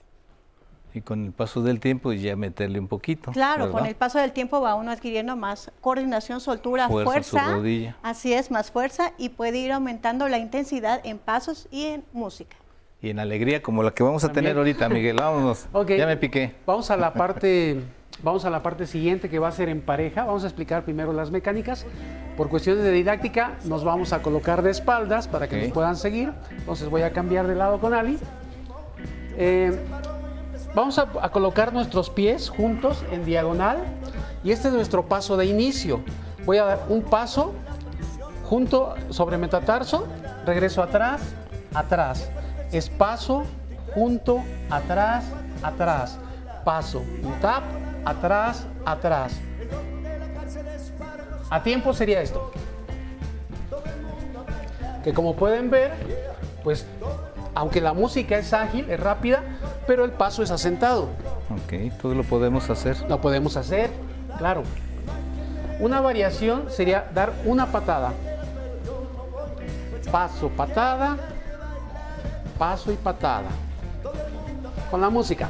Y 0.94 1.00
con 1.00 1.24
el 1.24 1.32
paso 1.32 1.62
del 1.62 1.80
tiempo 1.80 2.12
ya 2.12 2.36
meterle 2.36 2.78
un 2.78 2.86
poquito. 2.88 3.32
Claro, 3.32 3.72
con 3.72 3.86
el 3.86 3.94
paso 3.94 4.18
del 4.18 4.32
tiempo 4.32 4.60
va 4.60 4.74
uno 4.74 4.90
adquiriendo 4.90 5.36
más 5.36 5.70
coordinación, 5.80 6.40
soltura, 6.40 6.88
Fuerza 6.88 7.16
en 7.16 7.24
su 7.24 7.30
fuerza. 7.36 7.54
rodilla. 7.54 7.96
Así 8.02 8.34
es, 8.34 8.50
más 8.50 8.70
fuerza 8.70 9.12
y 9.16 9.30
puede 9.30 9.58
ir 9.58 9.72
aumentando 9.72 10.28
la 10.28 10.38
intensidad 10.38 11.00
en 11.04 11.18
pasos 11.18 11.66
y 11.70 11.86
en 11.86 12.04
música. 12.12 12.56
Y 13.00 13.08
en 13.10 13.18
alegría 13.18 13.62
como 13.62 13.82
la 13.82 13.92
que 13.92 14.02
vamos 14.02 14.22
a 14.22 14.28
También. 14.28 14.44
tener 14.44 14.58
ahorita, 14.58 14.88
Miguel. 14.88 15.16
Vámonos. 15.16 15.66
Ya 15.96 16.06
me 16.06 16.16
piqué. 16.18 16.54
Vamos 16.66 16.90
a 16.90 16.96
la 16.98 17.12
parte, 17.14 17.80
vamos 18.22 18.44
a 18.44 18.50
la 18.50 18.62
parte 18.62 18.86
siguiente 18.86 19.30
que 19.30 19.38
va 19.38 19.48
a 19.48 19.52
ser 19.52 19.70
en 19.70 19.80
pareja. 19.80 20.24
Vamos 20.24 20.44
a 20.44 20.46
explicar 20.46 20.84
primero 20.84 21.12
las 21.14 21.30
mecánicas. 21.30 21.86
Por 22.36 22.48
cuestiones 22.50 22.84
de 22.84 22.92
didáctica, 22.92 23.56
nos 23.64 23.82
vamos 23.82 24.12
a 24.12 24.20
colocar 24.22 24.62
de 24.62 24.70
espaldas 24.70 25.26
para 25.26 25.48
que 25.48 25.60
nos 25.62 25.72
puedan 25.72 25.96
seguir. 25.96 26.32
Entonces 26.50 26.88
voy 26.90 27.02
a 27.02 27.12
cambiar 27.12 27.46
de 27.46 27.54
lado 27.54 27.80
con 27.80 27.92
Ali. 27.94 28.18
Eh, 29.36 29.76
vamos 30.74 30.98
a, 30.98 31.06
colocar 31.30 31.72
nuestros 31.72 32.10
pies 32.10 32.48
juntos 32.48 33.04
en 33.10 33.24
diagonal 33.24 33.78
y 34.44 34.50
este 34.52 34.68
es 34.68 34.74
nuestro 34.74 35.06
paso 35.06 35.36
de 35.36 35.46
inicio. 35.46 36.02
Voy 36.44 36.58
a 36.58 36.64
dar 36.64 36.86
un 36.88 37.02
paso 37.02 37.52
junto 38.44 38.94
sobre 39.10 39.38
metatarso, 39.38 40.06
regreso 40.44 40.82
atrás, 40.82 41.22
atrás. 41.74 42.28
Es 42.72 42.88
paso, 42.88 43.44
junto, 43.94 44.42
atrás, 44.70 45.24
atrás. 45.62 46.18
Paso, 46.64 47.02
un 47.22 47.38
tap, 47.40 47.62
atrás, 48.04 48.66
atrás. 48.84 49.34
A 51.50 51.62
tiempo 51.62 51.92
sería 51.92 52.22
esto. 52.22 52.50
Que 55.04 55.12
como 55.12 55.34
pueden 55.34 55.70
ver, 55.70 55.92
pues 56.62 56.86
aunque 57.54 57.80
la 57.80 57.92
música 57.92 58.38
es 58.38 58.52
ágil, 58.52 58.88
es 58.90 58.98
rápida, 58.98 59.42
pero 59.86 60.04
el 60.04 60.12
paso 60.12 60.42
es 60.42 60.50
asentado. 60.50 61.08
Ok, 61.50 61.92
todo 62.00 62.14
lo 62.14 62.24
podemos 62.24 62.70
hacer. 62.70 62.96
Lo 63.08 63.20
podemos 63.20 63.56
hacer, 63.56 63.90
claro. 64.38 64.62
Una 65.80 66.00
variación 66.00 66.70
sería 66.70 67.10
dar 67.12 67.32
una 67.44 67.70
patada. 67.70 68.12
Paso, 70.10 70.48
patada, 70.48 71.16
paso 72.58 72.92
y 72.92 72.96
patada. 72.96 73.48
Con 74.90 75.00
la 75.00 75.10
música. 75.10 75.48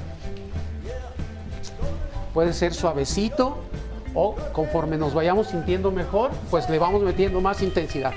Puede 2.34 2.52
ser 2.52 2.72
suavecito 2.72 3.58
o 4.14 4.34
conforme 4.52 4.96
nos 4.96 5.14
vayamos 5.14 5.48
sintiendo 5.48 5.90
mejor, 5.90 6.30
pues 6.50 6.68
le 6.68 6.78
vamos 6.78 7.02
metiendo 7.02 7.40
más 7.40 7.62
intensidad. 7.62 8.12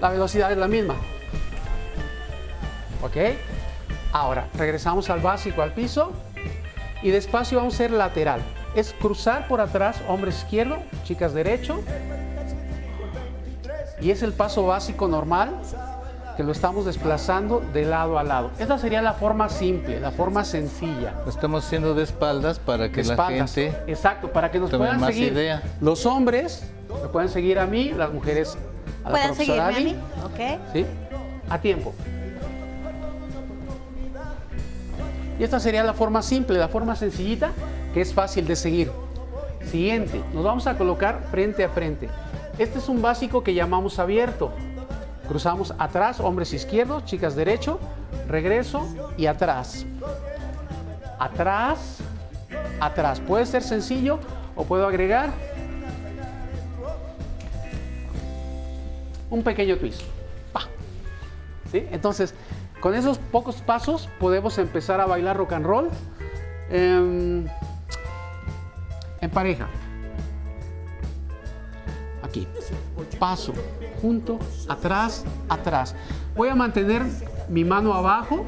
La 0.00 0.10
velocidad 0.10 0.50
es 0.50 0.58
la 0.58 0.68
misma. 0.68 0.94
¿Ok? 3.12 3.36
Ahora, 4.12 4.48
regresamos 4.56 5.08
al 5.10 5.20
básico, 5.20 5.62
al 5.62 5.72
piso. 5.72 6.12
Y 7.02 7.10
despacio 7.10 7.58
vamos 7.58 7.74
a 7.74 7.76
hacer 7.76 7.90
lateral. 7.90 8.40
Es 8.74 8.94
cruzar 8.98 9.48
por 9.48 9.60
atrás, 9.60 10.00
hombre 10.08 10.30
izquierdo, 10.30 10.78
chicas 11.04 11.34
derecho. 11.34 11.80
Y 14.00 14.10
es 14.10 14.22
el 14.22 14.32
paso 14.32 14.66
básico 14.66 15.08
normal 15.08 15.50
que 16.36 16.42
lo 16.42 16.52
estamos 16.52 16.86
desplazando 16.86 17.60
de 17.74 17.84
lado 17.84 18.18
a 18.18 18.22
lado. 18.24 18.50
Esta 18.58 18.78
sería 18.78 19.02
la 19.02 19.12
forma 19.12 19.48
simple, 19.48 20.00
la 20.00 20.10
forma 20.10 20.44
sencilla. 20.44 21.14
Lo 21.24 21.30
estamos 21.30 21.66
haciendo 21.66 21.94
de 21.94 22.04
espaldas 22.04 22.58
para 22.58 22.88
que 22.90 23.02
De 23.02 23.08
la 23.08 23.12
espaldas. 23.14 23.54
gente 23.54 23.76
Exacto, 23.86 24.32
para 24.32 24.50
que 24.50 24.58
nos 24.58 24.70
tome 24.70 24.84
puedan 24.86 25.00
más 25.00 25.10
seguir. 25.14 25.32
idea. 25.32 25.62
Los 25.80 26.06
hombres 26.06 26.64
me 27.02 27.08
pueden 27.08 27.28
seguir 27.28 27.58
a 27.58 27.66
mí, 27.66 27.92
las 27.92 28.12
mujeres 28.12 28.56
a 29.04 29.10
la 29.10 29.10
Pueden 29.10 29.34
seguirme 29.34 29.62
profesora 29.62 29.76
a 29.76 29.80
mí, 29.80 29.96
¿ok? 30.24 30.72
¿Sí? 30.72 30.86
A 31.50 31.58
tiempo. 31.58 31.92
Y 35.38 35.44
esta 35.44 35.60
sería 35.60 35.82
la 35.82 35.94
forma 35.94 36.22
simple, 36.22 36.58
la 36.58 36.68
forma 36.68 36.96
sencillita, 36.96 37.50
que 37.94 38.00
es 38.00 38.12
fácil 38.12 38.46
de 38.46 38.56
seguir. 38.56 38.90
Siguiente, 39.70 40.22
nos 40.32 40.44
vamos 40.44 40.66
a 40.66 40.76
colocar 40.76 41.22
frente 41.30 41.64
a 41.64 41.68
frente. 41.68 42.08
Este 42.58 42.78
es 42.78 42.88
un 42.88 43.00
básico 43.00 43.42
que 43.42 43.54
llamamos 43.54 43.98
abierto. 43.98 44.52
Cruzamos 45.28 45.74
atrás, 45.78 46.20
hombres 46.20 46.52
izquierdos, 46.52 47.04
chicas 47.04 47.34
derecho, 47.34 47.78
regreso 48.28 48.86
y 49.16 49.26
atrás. 49.26 49.86
Atrás, 51.18 51.98
atrás. 52.80 53.20
Puede 53.20 53.46
ser 53.46 53.62
sencillo 53.62 54.18
o 54.56 54.64
puedo 54.64 54.86
agregar 54.86 55.30
un 59.30 59.42
pequeño 59.42 59.78
twist. 59.78 60.02
¿Sí? 61.70 61.86
Entonces, 61.90 62.34
con 62.82 62.96
esos 62.96 63.18
pocos 63.18 63.62
pasos 63.62 64.08
podemos 64.18 64.58
empezar 64.58 65.00
a 65.00 65.06
bailar 65.06 65.36
rock 65.36 65.52
and 65.52 65.64
roll 65.64 65.88
em, 66.68 67.46
en 69.20 69.30
pareja. 69.30 69.68
Aquí. 72.24 72.48
Paso, 73.20 73.52
junto, 74.02 74.38
atrás, 74.68 75.24
atrás. 75.48 75.94
Voy 76.34 76.48
a 76.48 76.56
mantener 76.56 77.02
mi 77.48 77.64
mano 77.64 77.94
abajo, 77.94 78.44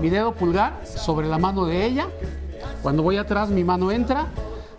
mi 0.00 0.08
dedo 0.08 0.32
pulgar 0.32 0.80
sobre 0.86 1.28
la 1.28 1.36
mano 1.36 1.66
de 1.66 1.84
ella. 1.84 2.08
Cuando 2.82 3.02
voy 3.02 3.18
atrás, 3.18 3.50
mi 3.50 3.64
mano 3.64 3.92
entra. 3.92 4.28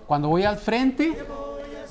Cuando 0.08 0.30
voy 0.30 0.46
al 0.46 0.58
frente, 0.58 1.16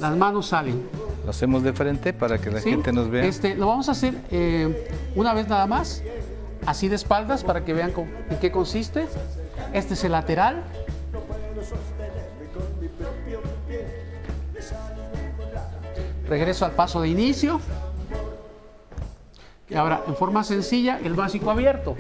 las 0.00 0.16
manos 0.16 0.47
salen. 0.47 0.88
lo 1.25 1.30
hacemos 1.30 1.62
de 1.62 1.73
frente 1.73 2.12
para 2.12 2.38
que 2.38 2.50
la 2.50 2.61
¿sí? 2.61 2.71
gente 2.71 2.92
nos 2.92 3.09
vea. 3.09 3.25
Este, 3.25 3.54
lo 3.54 3.68
vamos 3.68 3.88
a 3.88 3.92
hacer 3.92 4.14
eh, 4.33 4.88
una 5.14 5.33
vez 5.33 5.49
nada 5.49 5.66
más, 5.66 6.02
así 6.66 6.88
de 6.88 6.97
espaldas 6.97 7.44
para 7.44 7.64
que 7.64 7.73
vean 7.73 7.92
en 8.30 8.38
qué 8.38 8.50
consiste. 8.50 9.06
Este 9.73 9.94
es 9.94 10.04
el 10.04 10.12
lateral. 10.12 10.62
Regreso 16.28 16.64
al 16.64 16.73
paso 16.73 17.00
de 17.00 17.09
inicio. 17.09 17.61
Y 19.68 19.75
ahora, 19.75 20.02
en 20.06 20.16
forma 20.16 20.44
sencilla, 20.44 20.99
el 21.02 21.14
básico 21.14 21.50
abierto. 21.50 21.97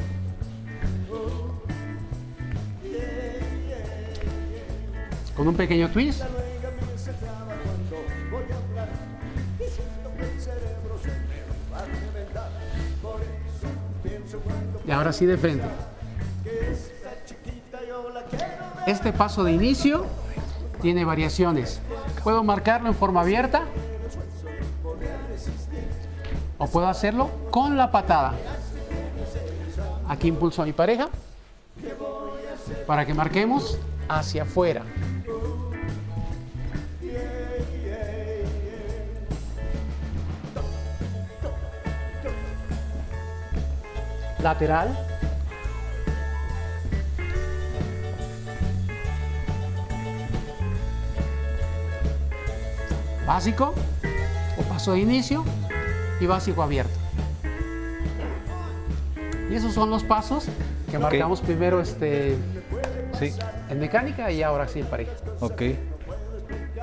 Con 5.36 5.48
un 5.48 5.56
pequeño 5.56 5.90
twist. 5.90 6.22
Y 14.86 14.90
ahora 14.90 15.12
sí 15.12 15.26
de 15.26 15.36
frente. 15.36 15.66
Este 18.86 19.12
paso 19.12 19.44
de 19.44 19.52
inicio 19.52 20.04
tiene 20.82 21.04
variaciones. 21.04 21.80
Puedo 22.22 22.44
marcarlo 22.44 22.88
en 22.88 22.94
forma 22.94 23.22
abierta 23.22 23.62
o 26.58 26.66
puedo 26.66 26.86
hacerlo 26.86 27.30
con 27.50 27.76
la 27.76 27.90
patada. 27.90 28.34
Aquí 30.08 30.28
impulso 30.28 30.62
a 30.62 30.66
mi 30.66 30.72
pareja 30.72 31.08
para 32.86 33.06
que 33.06 33.14
marquemos 33.14 33.78
hacia 34.08 34.42
afuera. 34.42 34.82
Lateral. 44.44 44.88
Básico 53.26 53.74
o 54.58 54.62
paso 54.64 54.92
de 54.92 55.00
inicio 55.00 55.44
y 56.20 56.26
básico 56.26 56.62
abierto. 56.62 56.92
Y 59.50 59.54
esos 59.54 59.72
son 59.72 59.90
los 59.90 60.04
pasos 60.04 60.46
que 60.90 60.98
marcamos 60.98 61.40
primero 61.40 61.80
este, 61.80 62.36
Sí, 63.18 63.32
en 63.70 63.80
mecánica 63.80 64.30
y 64.30 64.42
ahora 64.42 64.68
sí 64.68 64.80
en 64.80 64.86
pareja. 64.86 65.12
ok. 65.40 65.62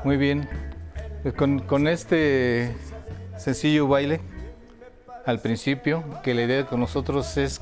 Muy 0.04 0.18
bien. 0.18 0.50
Pues 1.22 1.36
Con, 1.36 1.60
con 1.60 1.88
este 1.88 2.76
sencillo 3.38 3.88
baile, 3.88 4.20
al 5.26 5.40
principio, 5.40 6.04
que 6.24 6.34
la 6.34 6.44
idea 6.44 6.66
con 6.66 6.80
nosotros 6.80 7.38
es 7.38 7.62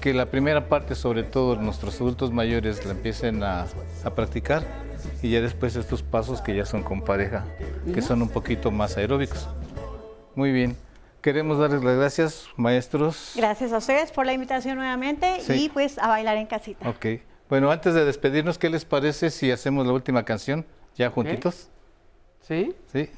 que 0.00 0.12
la 0.14 0.26
primera 0.26 0.68
parte, 0.68 0.94
sobre 0.94 1.22
todo 1.22 1.56
nuestros 1.56 1.96
adultos 2.00 2.30
mayores, 2.32 2.84
la 2.84 2.92
empiecen 2.92 3.42
a, 3.42 3.66
a 4.04 4.10
practicar 4.14 4.64
y 5.22 5.30
ya 5.30 5.40
después 5.40 5.76
estos 5.76 6.02
pasos 6.02 6.40
que 6.42 6.54
ya 6.54 6.64
son 6.66 6.82
con 6.82 7.02
pareja, 7.02 7.44
que 7.94 8.02
son 8.02 8.22
un 8.22 8.28
poquito 8.28 8.70
más 8.70 8.96
aeróbicos. 8.96 9.48
Muy 10.34 10.52
bien. 10.52 10.76
Queremos 11.22 11.58
darles 11.58 11.82
las 11.82 11.96
gracias, 11.96 12.46
maestros. 12.56 13.32
Gracias 13.34 13.72
a 13.72 13.78
ustedes 13.78 14.12
por 14.12 14.26
la 14.26 14.32
invitación 14.32 14.76
nuevamente 14.76 15.40
Sí. 15.40 15.64
y 15.64 15.68
pues 15.70 15.98
a 15.98 16.08
bailar 16.08 16.36
en 16.36 16.46
casita. 16.46 16.88
Ok. 16.88 17.06
Bueno, 17.48 17.70
antes 17.70 17.94
de 17.94 18.04
despedirnos, 18.04 18.58
¿qué 18.58 18.68
les 18.70 18.84
parece 18.84 19.30
si 19.30 19.50
hacemos 19.50 19.86
la 19.86 19.92
última 19.92 20.24
canción 20.24 20.64
ya 20.96 21.10
juntitos? 21.10 21.68
¿Sí? 22.42 22.74
Sí. 22.92 23.10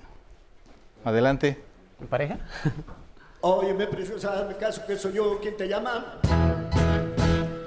Adelante. 1.05 1.59
¿En 2.01 2.07
pareja? 2.07 2.39
Óyeme, 3.41 3.87
preciosa, 3.87 4.33
hazme 4.33 4.57
caso 4.57 4.85
que 4.85 4.97
soy 4.97 5.13
yo 5.13 5.39
quien 5.41 5.57
te 5.57 5.69
llama. 5.69 6.19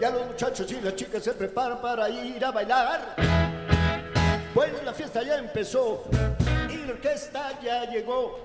Ya 0.02 0.10
los 0.10 0.28
muchachos 0.28 0.70
y 0.70 0.82
las 0.82 0.96
chicas 0.96 1.24
se 1.24 1.32
preparan 1.32 1.82
para 1.82 2.10
ir 2.10 2.44
a 2.44 2.52
bailar. 2.52 3.16
Pues 4.54 4.84
la 4.84 4.94
fiesta 4.94 5.24
ya 5.24 5.38
empezó 5.38 6.04
y 6.70 6.86
la 6.86 6.92
orquesta 6.92 7.58
ya 7.64 7.90
llegó. 7.90 8.44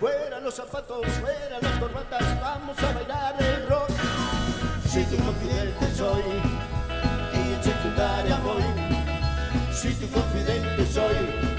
Fuera 0.00 0.40
los 0.40 0.54
zapatos, 0.54 1.06
fuera 1.20 1.60
las 1.62 1.78
corbatas, 1.78 2.40
vamos 2.40 2.76
a 2.82 2.92
bailar 2.94 3.36
el 3.38 3.68
rock. 3.68 3.90
Si 4.88 5.04
tu 5.04 5.16
confidente 5.22 5.94
soy 5.94 6.22
y 7.32 7.54
en 7.54 7.62
secundaria 7.62 8.40
voy. 8.42 8.64
Si 9.72 9.94
tu 9.94 10.08
confidente 10.08 10.84
soy 10.86 11.49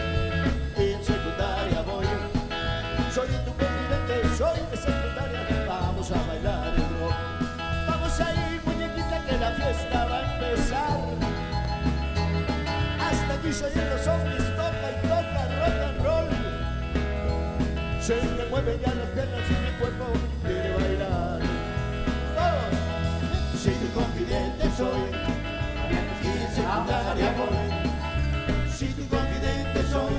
Aquí 13.52 13.60
se 13.60 13.66
oyen 13.66 13.90
los 13.90 14.08
hombres, 14.08 14.44
toca 14.56 14.88
y 14.92 14.96
toca 15.02 15.42
rock 15.60 15.78
and 15.84 16.00
roll. 16.06 16.28
Se 18.00 18.16
me 18.16 18.46
mueven 18.50 18.80
ya 18.80 18.96
las 18.96 19.10
piernas 19.10 19.44
y 19.50 19.52
mi 19.52 19.72
cuerpo 19.78 20.06
quiere 20.42 20.74
bailar. 20.74 21.42
Todos. 22.38 23.60
Si 23.62 23.72
tu 23.72 23.88
confidente 23.92 24.72
soy 24.78 25.04
y 26.24 26.56
secundaria 26.56 27.36
voy. 27.38 28.72
Si 28.72 28.88
tu 28.94 29.06
confidente 29.10 29.84
soy 29.92 30.16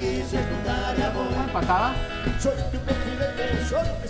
y 0.00 0.22
secundaria 0.24 1.10
voy. 1.10 1.52
Patada. 1.52 1.94
Soy 2.40 2.56
tu 2.72 2.78
confidente, 2.80 3.64
soy 3.68 4.07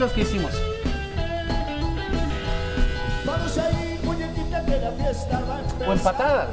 Cangrejitos 0.00 0.12
que 0.12 0.20
hicimos. 0.22 0.52
Vamos 3.26 3.58
ahí, 3.58 4.00
muñequita, 4.02 4.64
que 4.64 4.78
la 4.78 4.92
fiesta 4.92 5.40
va 5.46 5.56
a 5.56 5.60
empezar. 5.60 5.88
O 5.88 5.92
a. 5.92 6.48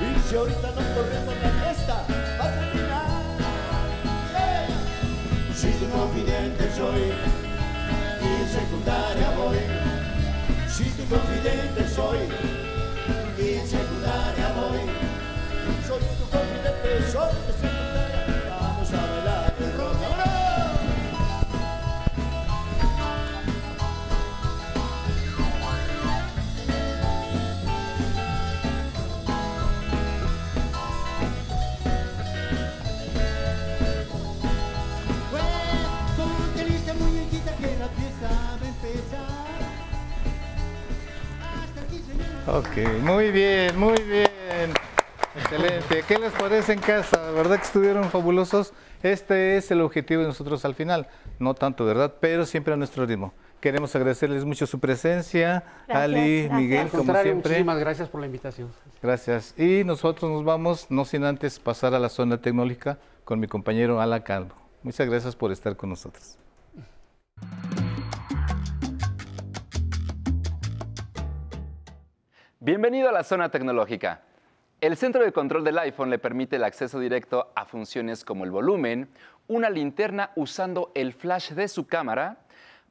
Y 0.00 0.28
si 0.28 0.36
ahorita 0.36 0.68
no 0.68 0.82
corremos 0.94 1.34
la 1.42 1.50
fiesta, 1.60 2.06
va 2.40 2.44
a 2.44 2.50
terminar. 2.50 3.22
Si 5.54 5.70
tu 5.72 5.86
confidente 5.90 6.70
soy 6.74 7.12
y 8.22 8.48
secundaria 8.48 9.30
voy. 9.36 9.58
Si 10.66 10.84
tu 10.84 11.04
confidente 11.14 11.88
soy 11.88 12.20
y 13.38 13.66
secundaria 13.66 14.48
voy. 14.56 15.07
Ok, 42.50 42.78
muy 43.02 43.30
bien, 43.30 43.78
muy 43.78 44.02
bien. 44.02 44.27
¿Qué 46.08 46.18
les 46.18 46.32
parece 46.32 46.72
en 46.72 46.80
casa? 46.80 47.20
¿La 47.20 47.32
verdad 47.32 47.56
que 47.58 47.64
estuvieron 47.64 48.04
fabulosos? 48.04 48.72
Este 49.02 49.58
es 49.58 49.70
el 49.70 49.82
objetivo 49.82 50.22
de 50.22 50.28
nosotros 50.28 50.64
al 50.64 50.74
final. 50.74 51.06
No 51.38 51.52
tanto, 51.52 51.84
¿verdad? 51.84 52.14
Pero 52.18 52.46
siempre 52.46 52.72
a 52.72 52.78
nuestro 52.78 53.04
ritmo. 53.04 53.34
Queremos 53.60 53.94
agradecerles 53.94 54.46
mucho 54.46 54.66
su 54.66 54.80
presencia. 54.80 55.64
Gracias, 55.86 56.04
Ali, 56.04 56.38
gracias. 56.44 56.60
Miguel, 56.60 56.80
Al 56.80 56.88
como 56.88 57.12
siempre. 57.12 57.50
muchísimas 57.50 57.78
gracias 57.78 58.08
por 58.08 58.20
la 58.20 58.26
invitación. 58.26 58.72
Gracias. 59.02 59.52
Y 59.58 59.84
nosotros 59.84 60.30
nos 60.30 60.44
vamos, 60.44 60.90
no 60.90 61.04
sin 61.04 61.24
antes 61.24 61.58
pasar 61.58 61.92
a 61.92 61.98
la 61.98 62.08
zona 62.08 62.40
tecnológica 62.40 62.96
con 63.26 63.38
mi 63.38 63.46
compañero 63.46 64.00
Ala 64.00 64.24
Calvo. 64.24 64.54
Muchas 64.82 65.06
gracias 65.10 65.36
por 65.36 65.52
estar 65.52 65.76
con 65.76 65.90
nosotros. 65.90 66.38
Bienvenido 72.60 73.10
a 73.10 73.12
la 73.12 73.24
zona 73.24 73.50
tecnológica. 73.50 74.22
El 74.80 74.96
centro 74.96 75.24
de 75.24 75.32
control 75.32 75.64
del 75.64 75.76
iPhone 75.78 76.08
le 76.08 76.20
permite 76.20 76.54
el 76.54 76.62
acceso 76.62 77.00
directo 77.00 77.50
a 77.56 77.64
funciones 77.64 78.24
como 78.24 78.44
el 78.44 78.52
volumen, 78.52 79.08
una 79.48 79.70
linterna 79.70 80.30
usando 80.36 80.92
el 80.94 81.14
flash 81.14 81.50
de 81.50 81.66
su 81.66 81.88
cámara, 81.88 82.36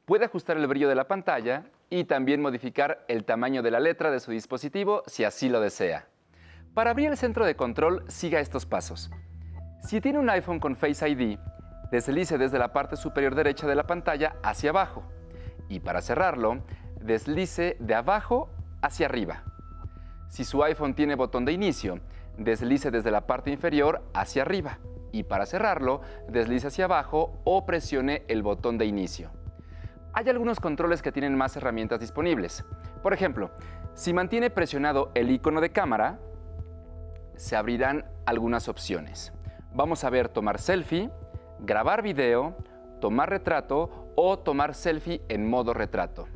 puede 0.04 0.26
ajustar 0.26 0.58
el 0.58 0.68
brillo 0.68 0.90
de 0.90 0.96
la 0.96 1.08
pantalla 1.08 1.64
y 1.90 2.04
también 2.04 2.42
modificar 2.42 3.06
el 3.08 3.24
tamaño 3.24 3.64
de 3.64 3.72
la 3.72 3.80
letra 3.80 4.12
de 4.12 4.20
su 4.20 4.32
dispositivo 4.32 5.04
si 5.08 5.24
así 5.24 5.48
lo 5.48 5.62
desea. 5.62 6.08
Para 6.74 6.92
abrir 6.92 7.10
el 7.10 7.16
centro 7.16 7.46
de 7.46 7.56
control, 7.56 8.04
siga 8.10 8.42
estos 8.42 8.66
pasos. 8.66 9.10
Si 9.82 10.02
tiene 10.02 10.20
un 10.20 10.30
iPhone 10.30 10.60
con 10.60 10.76
Face 10.76 11.08
ID, 11.08 11.40
deslice 11.90 12.38
desde 12.38 12.60
la 12.60 12.74
parte 12.74 12.98
superior 12.98 13.34
derecha 13.34 13.66
de 13.66 13.76
la 13.76 13.88
pantalla 13.88 14.36
hacia 14.44 14.72
abajo. 14.72 15.06
Y 15.70 15.80
para 15.80 16.02
cerrarlo, 16.02 16.64
deslice 17.00 17.78
de 17.80 17.96
abajo 17.96 18.50
hacia 18.82 19.06
arriba. 19.06 19.46
Si 20.30 20.44
su 20.44 20.64
iPhone 20.64 20.94
tiene 20.94 21.16
botón 21.16 21.46
de 21.46 21.54
inicio, 21.54 22.00
deslice 22.38 22.92
desde 22.92 23.12
la 23.12 23.28
parte 23.28 23.52
inferior 23.52 24.04
hacia 24.14 24.44
arriba. 24.44 24.80
Y 25.12 25.24
para 25.24 25.46
cerrarlo, 25.46 26.02
deslice 26.28 26.68
hacia 26.68 26.86
abajo 26.86 27.40
o 27.44 27.66
presione 27.66 28.24
el 28.28 28.44
botón 28.44 28.78
de 28.78 28.86
inicio. 28.86 29.32
Hay 30.14 30.28
algunos 30.30 30.60
controles 30.60 31.02
que 31.02 31.12
tienen 31.12 31.36
más 31.36 31.56
herramientas 31.56 32.00
disponibles. 32.00 32.66
Por 33.02 33.14
ejemplo, 33.14 33.52
si 33.94 34.14
mantiene 34.14 34.50
presionado 34.50 35.12
el 35.16 35.32
icono 35.32 35.62
de 35.62 35.72
cámara, 35.72 36.20
se 37.36 37.56
abrirán 37.56 38.06
algunas 38.26 38.68
opciones. 38.68 39.32
Vamos 39.74 40.04
a 40.04 40.10
ver 40.10 40.30
tomar 40.30 40.60
selfie, 40.60 41.10
grabar 41.60 42.02
video, 42.02 42.58
tomar 43.00 43.30
retrato 43.30 44.12
o 44.16 44.40
tomar 44.40 44.74
selfie 44.74 45.22
en 45.30 45.48
modo 45.48 45.74
retrato. 45.74 46.28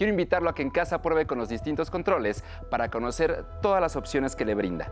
Quiero 0.00 0.12
invitarlo 0.12 0.48
a 0.48 0.54
que 0.54 0.62
en 0.62 0.70
casa 0.70 1.02
pruebe 1.02 1.26
con 1.26 1.36
los 1.36 1.50
distintos 1.50 1.90
controles 1.90 2.42
para 2.70 2.88
conocer 2.88 3.44
todas 3.60 3.82
las 3.82 3.96
opciones 3.96 4.34
que 4.34 4.46
le 4.46 4.54
brinda. 4.54 4.90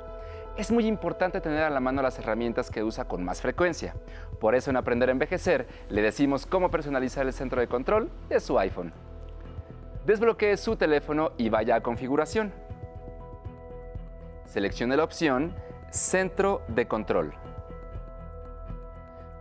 Es 0.59 0.71
muy 0.71 0.87
importante 0.87 1.41
tener 1.41 1.63
a 1.63 1.71
la 1.71 1.81
mano 1.81 2.03
las 2.03 2.19
herramientas 2.19 2.71
que 2.71 2.85
usa 2.85 3.07
con 3.07 3.25
más 3.25 3.41
frecuencia. 3.41 3.95
Por 4.39 4.55
eso 4.55 4.69
en 4.69 4.77
Aprender 4.77 5.09
a 5.09 5.13
Envejecer 5.13 5.67
le 5.89 6.03
decimos 6.03 6.45
cómo 6.45 6.71
personalizar 6.71 7.27
el 7.27 7.33
centro 7.33 7.59
de 7.59 7.69
control 7.69 8.11
de 8.29 8.39
su 8.39 8.59
iPhone. 8.59 8.93
Desbloquee 10.05 10.59
su 10.59 10.77
teléfono 10.77 11.33
y 11.39 11.49
vaya 11.49 11.77
a 11.77 11.81
configuración. 11.81 12.53
Seleccione 14.45 14.95
la 14.95 15.05
opción 15.05 15.55
Centro 15.89 16.61
de 16.69 16.87
Control. 16.87 17.33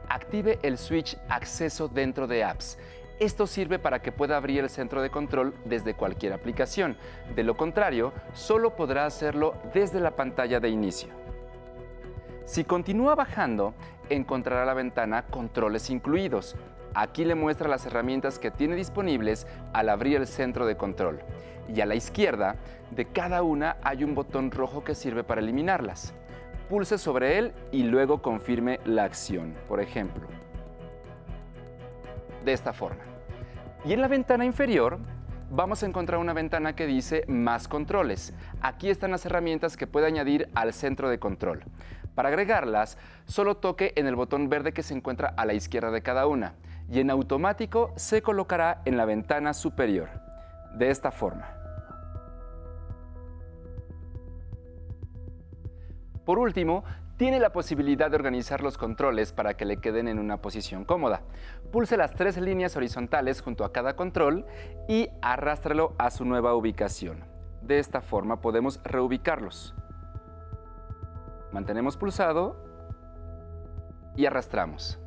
Active 0.08 0.60
el 0.62 0.77
switch 0.77 1.17
Acceso 1.27 1.89
dentro 1.89 2.25
de 2.25 2.45
apps. 2.45 2.77
Esto 3.19 3.47
sirve 3.47 3.80
para 3.80 3.99
que 3.99 4.12
pueda 4.12 4.38
abrir 4.38 4.60
el 4.60 4.69
centro 4.69 5.01
de 5.01 5.10
control 5.10 5.56
desde 5.65 5.95
cualquier 5.95 6.34
aplicación. 6.34 6.97
De 7.36 7.43
lo 7.43 7.58
contrario, 7.58 8.13
solo 8.34 8.75
podrá 8.75 9.08
hacerlo 9.08 9.56
desde 9.73 9.99
la 9.99 10.12
pantalla 10.12 10.60
de 10.60 10.69
inicio. 10.69 11.10
Si 12.45 12.63
continúa 12.63 13.15
bajando, 13.15 13.73
encontrará 14.10 14.65
la 14.65 14.75
ventana 14.75 15.23
Controles 15.23 15.89
incluidos. 15.89 16.56
Aquí 16.93 17.25
le 17.25 17.34
muestra 17.34 17.67
las 17.67 17.88
herramientas 17.88 18.38
que 18.38 18.51
tiene 18.51 18.75
disponibles 18.75 19.47
al 19.73 19.89
abrir 19.89 20.17
el 20.17 20.27
centro 20.27 20.67
de 20.67 20.77
control. 20.77 21.19
Y 21.73 21.82
a 21.82 21.88
la 21.88 21.95
izquierda 21.95 22.56
de 22.91 23.06
cada 23.06 23.41
una 23.41 23.77
hay 23.82 24.03
un 24.03 24.13
botón 24.13 24.51
rojo 24.51 24.84
que 24.84 24.93
sirve 24.93 25.23
para 25.23 25.41
eliminarlas. 25.41 26.13
Pulse 26.69 26.99
sobre 26.99 27.39
él 27.39 27.51
y 27.71 27.84
luego 27.84 28.21
confirme 28.21 28.80
la 28.86 29.06
acción. 29.06 29.53
Por 29.67 29.82
ejemplo, 29.82 30.27
de 32.48 32.54
esta 32.54 32.74
forma. 32.74 33.04
Y 33.86 33.94
en 33.94 34.02
la 34.02 34.08
ventana 34.08 34.46
inferior 34.46 35.00
vamos 35.52 35.84
a 35.84 35.86
encontrar 35.86 36.20
una 36.20 36.34
ventana 36.34 36.76
que 36.76 36.88
dice 36.88 37.26
Más 37.28 37.68
controles. 37.68 38.34
Aquí 38.62 38.90
están 38.90 39.12
las 39.12 39.26
herramientas 39.26 39.78
que 39.78 39.86
puede 39.86 40.08
añadir 40.08 40.50
al 40.56 40.74
centro 40.74 41.10
de 41.10 41.20
control. 41.20 41.64
Para 42.16 42.30
agregarlas, 42.30 42.98
solo 43.26 43.58
toque 43.58 43.94
en 43.98 44.08
el 44.08 44.16
botón 44.16 44.50
verde 44.50 44.72
que 44.72 44.82
se 44.82 44.94
encuentra 44.94 45.34
a 45.36 45.46
la 45.46 45.54
izquierda 45.54 45.92
de 45.92 46.02
cada 46.02 46.26
una 46.26 46.56
y 46.90 47.02
en 47.02 47.12
automático 47.12 47.92
se 47.98 48.22
colocará 48.22 48.82
en 48.86 48.96
la 48.96 49.06
ventana 49.06 49.54
superior. 49.54 50.10
De 50.74 50.90
esta 50.90 51.12
forma. 51.12 51.50
Por 56.24 56.40
último, 56.40 56.84
tiene 57.17 57.39
la 57.39 57.51
posibilidad 57.51 58.10
de 58.10 58.15
organizar 58.15 58.62
los 58.62 58.77
controles 58.77 59.34
para 59.34 59.56
que 59.56 59.65
le 59.65 59.77
queden 59.77 60.08
en 60.08 60.19
una 60.19 60.38
posición 60.38 60.86
cómoda. 60.86 61.23
Pulse 61.71 61.97
las 61.97 62.13
tres 62.13 62.38
líneas 62.38 62.75
horizontales 62.75 63.41
junto 63.41 63.65
a 63.65 63.73
cada 63.73 63.95
control 63.95 64.45
y 64.88 65.10
arrástralo 65.21 65.95
a 65.97 66.12
su 66.12 66.25
nueva 66.25 66.53
ubicación. 66.53 67.25
De 67.63 67.80
esta 67.80 68.01
forma 68.01 68.39
podemos 68.39 68.80
reubicarlos. 68.84 69.73
Mantenemos 71.51 71.97
pulsado 71.97 72.56
y 74.15 74.25
arrastramos. 74.25 74.99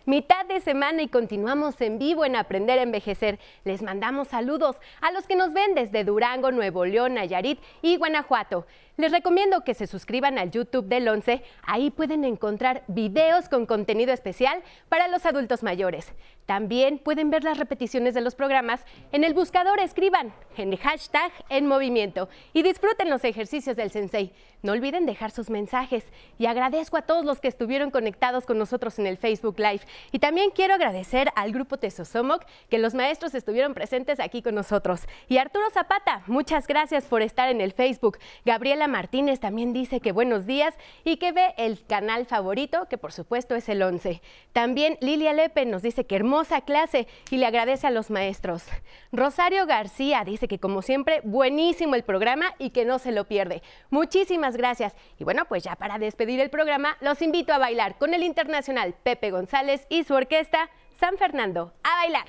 Mitad 0.10 0.44
de 0.48 0.60
semana 0.60 1.04
y 1.04 1.08
continuamos 1.08 1.80
en 1.82 2.00
vivo 2.00 2.26
en 2.26 2.36
Aprender 2.36 2.80
a 2.80 2.82
Envejecer. 2.82 3.38
Les 3.64 3.84
mandamos 3.84 4.30
saludos 4.30 4.78
a 5.02 5.12
los 5.12 5.28
que 5.28 5.36
nos 5.36 5.54
ven 5.54 5.76
desde 5.76 6.04
Durango, 6.04 6.52
Nuevo 6.52 6.84
León, 6.84 7.14
Nayarit 7.14 7.60
y 7.84 7.96
Guanajuato. 7.98 8.66
Les 9.00 9.14
recomiendo 9.14 9.64
que 9.64 9.76
se 9.76 9.88
suscriban 9.88 10.38
al 10.38 10.52
YouTube 10.52 10.88
del 10.88 11.08
11. 11.08 11.42
Ahí 11.64 11.90
pueden 11.90 12.26
encontrar 12.26 12.84
videos 12.88 13.48
con 13.48 13.66
contenido 13.66 14.12
especial 14.12 14.62
para 14.90 15.08
los 15.08 15.26
adultos 15.26 15.64
mayores. 15.64 16.12
También 16.46 16.98
pueden 16.98 17.30
ver 17.30 17.46
las 17.46 17.58
repeticiones 17.58 18.14
de 18.14 18.20
los 18.20 18.36
programas 18.36 18.82
en 19.14 19.24
el 19.24 19.34
buscador. 19.34 19.80
Escriban 19.80 20.34
en 20.58 20.76
hashtag 20.76 21.32
en 21.48 21.66
movimiento 21.66 22.28
y 22.52 22.62
disfruten 22.62 23.10
los 23.10 23.24
ejercicios 23.24 23.78
del 23.78 23.90
Sensei. 23.90 24.34
No 24.64 24.74
olviden 24.74 25.06
dejar 25.06 25.32
sus 25.32 25.50
mensajes 25.50 26.04
y 26.38 26.48
agradezco 26.48 26.98
a 26.98 27.04
todos 27.04 27.24
los 27.24 27.40
que 27.40 27.48
estuvieron 27.48 27.92
conectados 27.92 28.46
con 28.46 28.58
nosotros 28.58 29.00
en 29.00 29.08
el 29.08 29.18
Facebook 29.18 29.58
Live. 29.60 29.82
Y 30.12 30.20
también 30.20 30.50
quiero 30.50 30.74
agradecer 30.74 31.30
al 31.36 31.54
grupo 31.54 31.78
Tesosomoc 31.78 32.44
que 32.70 32.80
los 32.80 32.94
maestros 32.96 33.34
estuvieron 33.34 33.74
presentes 33.74 34.20
aquí 34.20 34.42
con 34.42 34.56
nosotros. 34.56 35.04
Y 35.30 35.38
Arturo 35.38 35.70
Zapata, 35.70 36.24
muchas 36.28 36.68
gracias 36.68 37.06
por 37.06 37.22
estar 37.22 37.48
en 37.48 37.62
el 37.62 37.72
Facebook. 37.72 38.18
Gabriela 38.44 38.89
Martínez 38.90 39.40
también 39.40 39.72
dice 39.72 40.02
que 40.02 40.12
buenos 40.12 40.46
días 40.46 40.76
y 41.06 41.18
que 41.18 41.32
ve 41.32 41.54
el 41.58 41.86
canal 41.86 42.26
favorito, 42.26 42.88
que 42.90 42.98
por 42.98 43.14
supuesto 43.14 43.56
es 43.56 43.70
el 43.70 43.82
11. 43.82 44.22
También 44.52 44.98
Lilia 45.00 45.32
Lepe 45.32 45.66
nos 45.66 45.82
dice 45.82 46.06
que 46.06 46.18
hermosa 46.18 46.62
clase 46.62 47.08
y 47.30 47.38
le 47.38 47.46
agradece 47.46 47.88
a 47.88 47.92
los 47.92 48.10
maestros. 48.10 48.66
Rosario 49.12 49.66
García 49.66 50.24
dice 50.26 50.48
que 50.48 50.60
como 50.60 50.82
siempre, 50.82 51.22
buenísimo 51.24 51.96
el 51.96 52.04
programa 52.04 52.54
y 52.60 52.72
que 52.72 52.86
no 52.86 53.00
se 53.00 53.12
lo 53.12 53.26
pierde. 53.26 53.62
Muchísimas 53.90 54.58
gracias. 54.58 54.96
Y 55.18 55.24
bueno, 55.24 55.46
pues 55.46 55.64
ya 55.64 55.76
para 55.76 55.98
despedir 55.98 56.40
el 56.40 56.50
programa, 56.50 56.98
los 57.00 57.22
invito 57.22 57.54
a 57.54 57.58
bailar 57.58 57.98
con 57.98 58.14
el 58.14 58.24
internacional 58.24 58.96
Pepe 59.04 59.32
González 59.32 59.86
y 59.90 60.04
su 60.04 60.14
orquesta 60.14 60.70
San 61.00 61.18
Fernando. 61.18 61.74
A 61.84 61.96
bailar. 61.96 62.26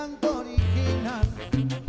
Canto 0.00 0.38
original, 0.38 1.79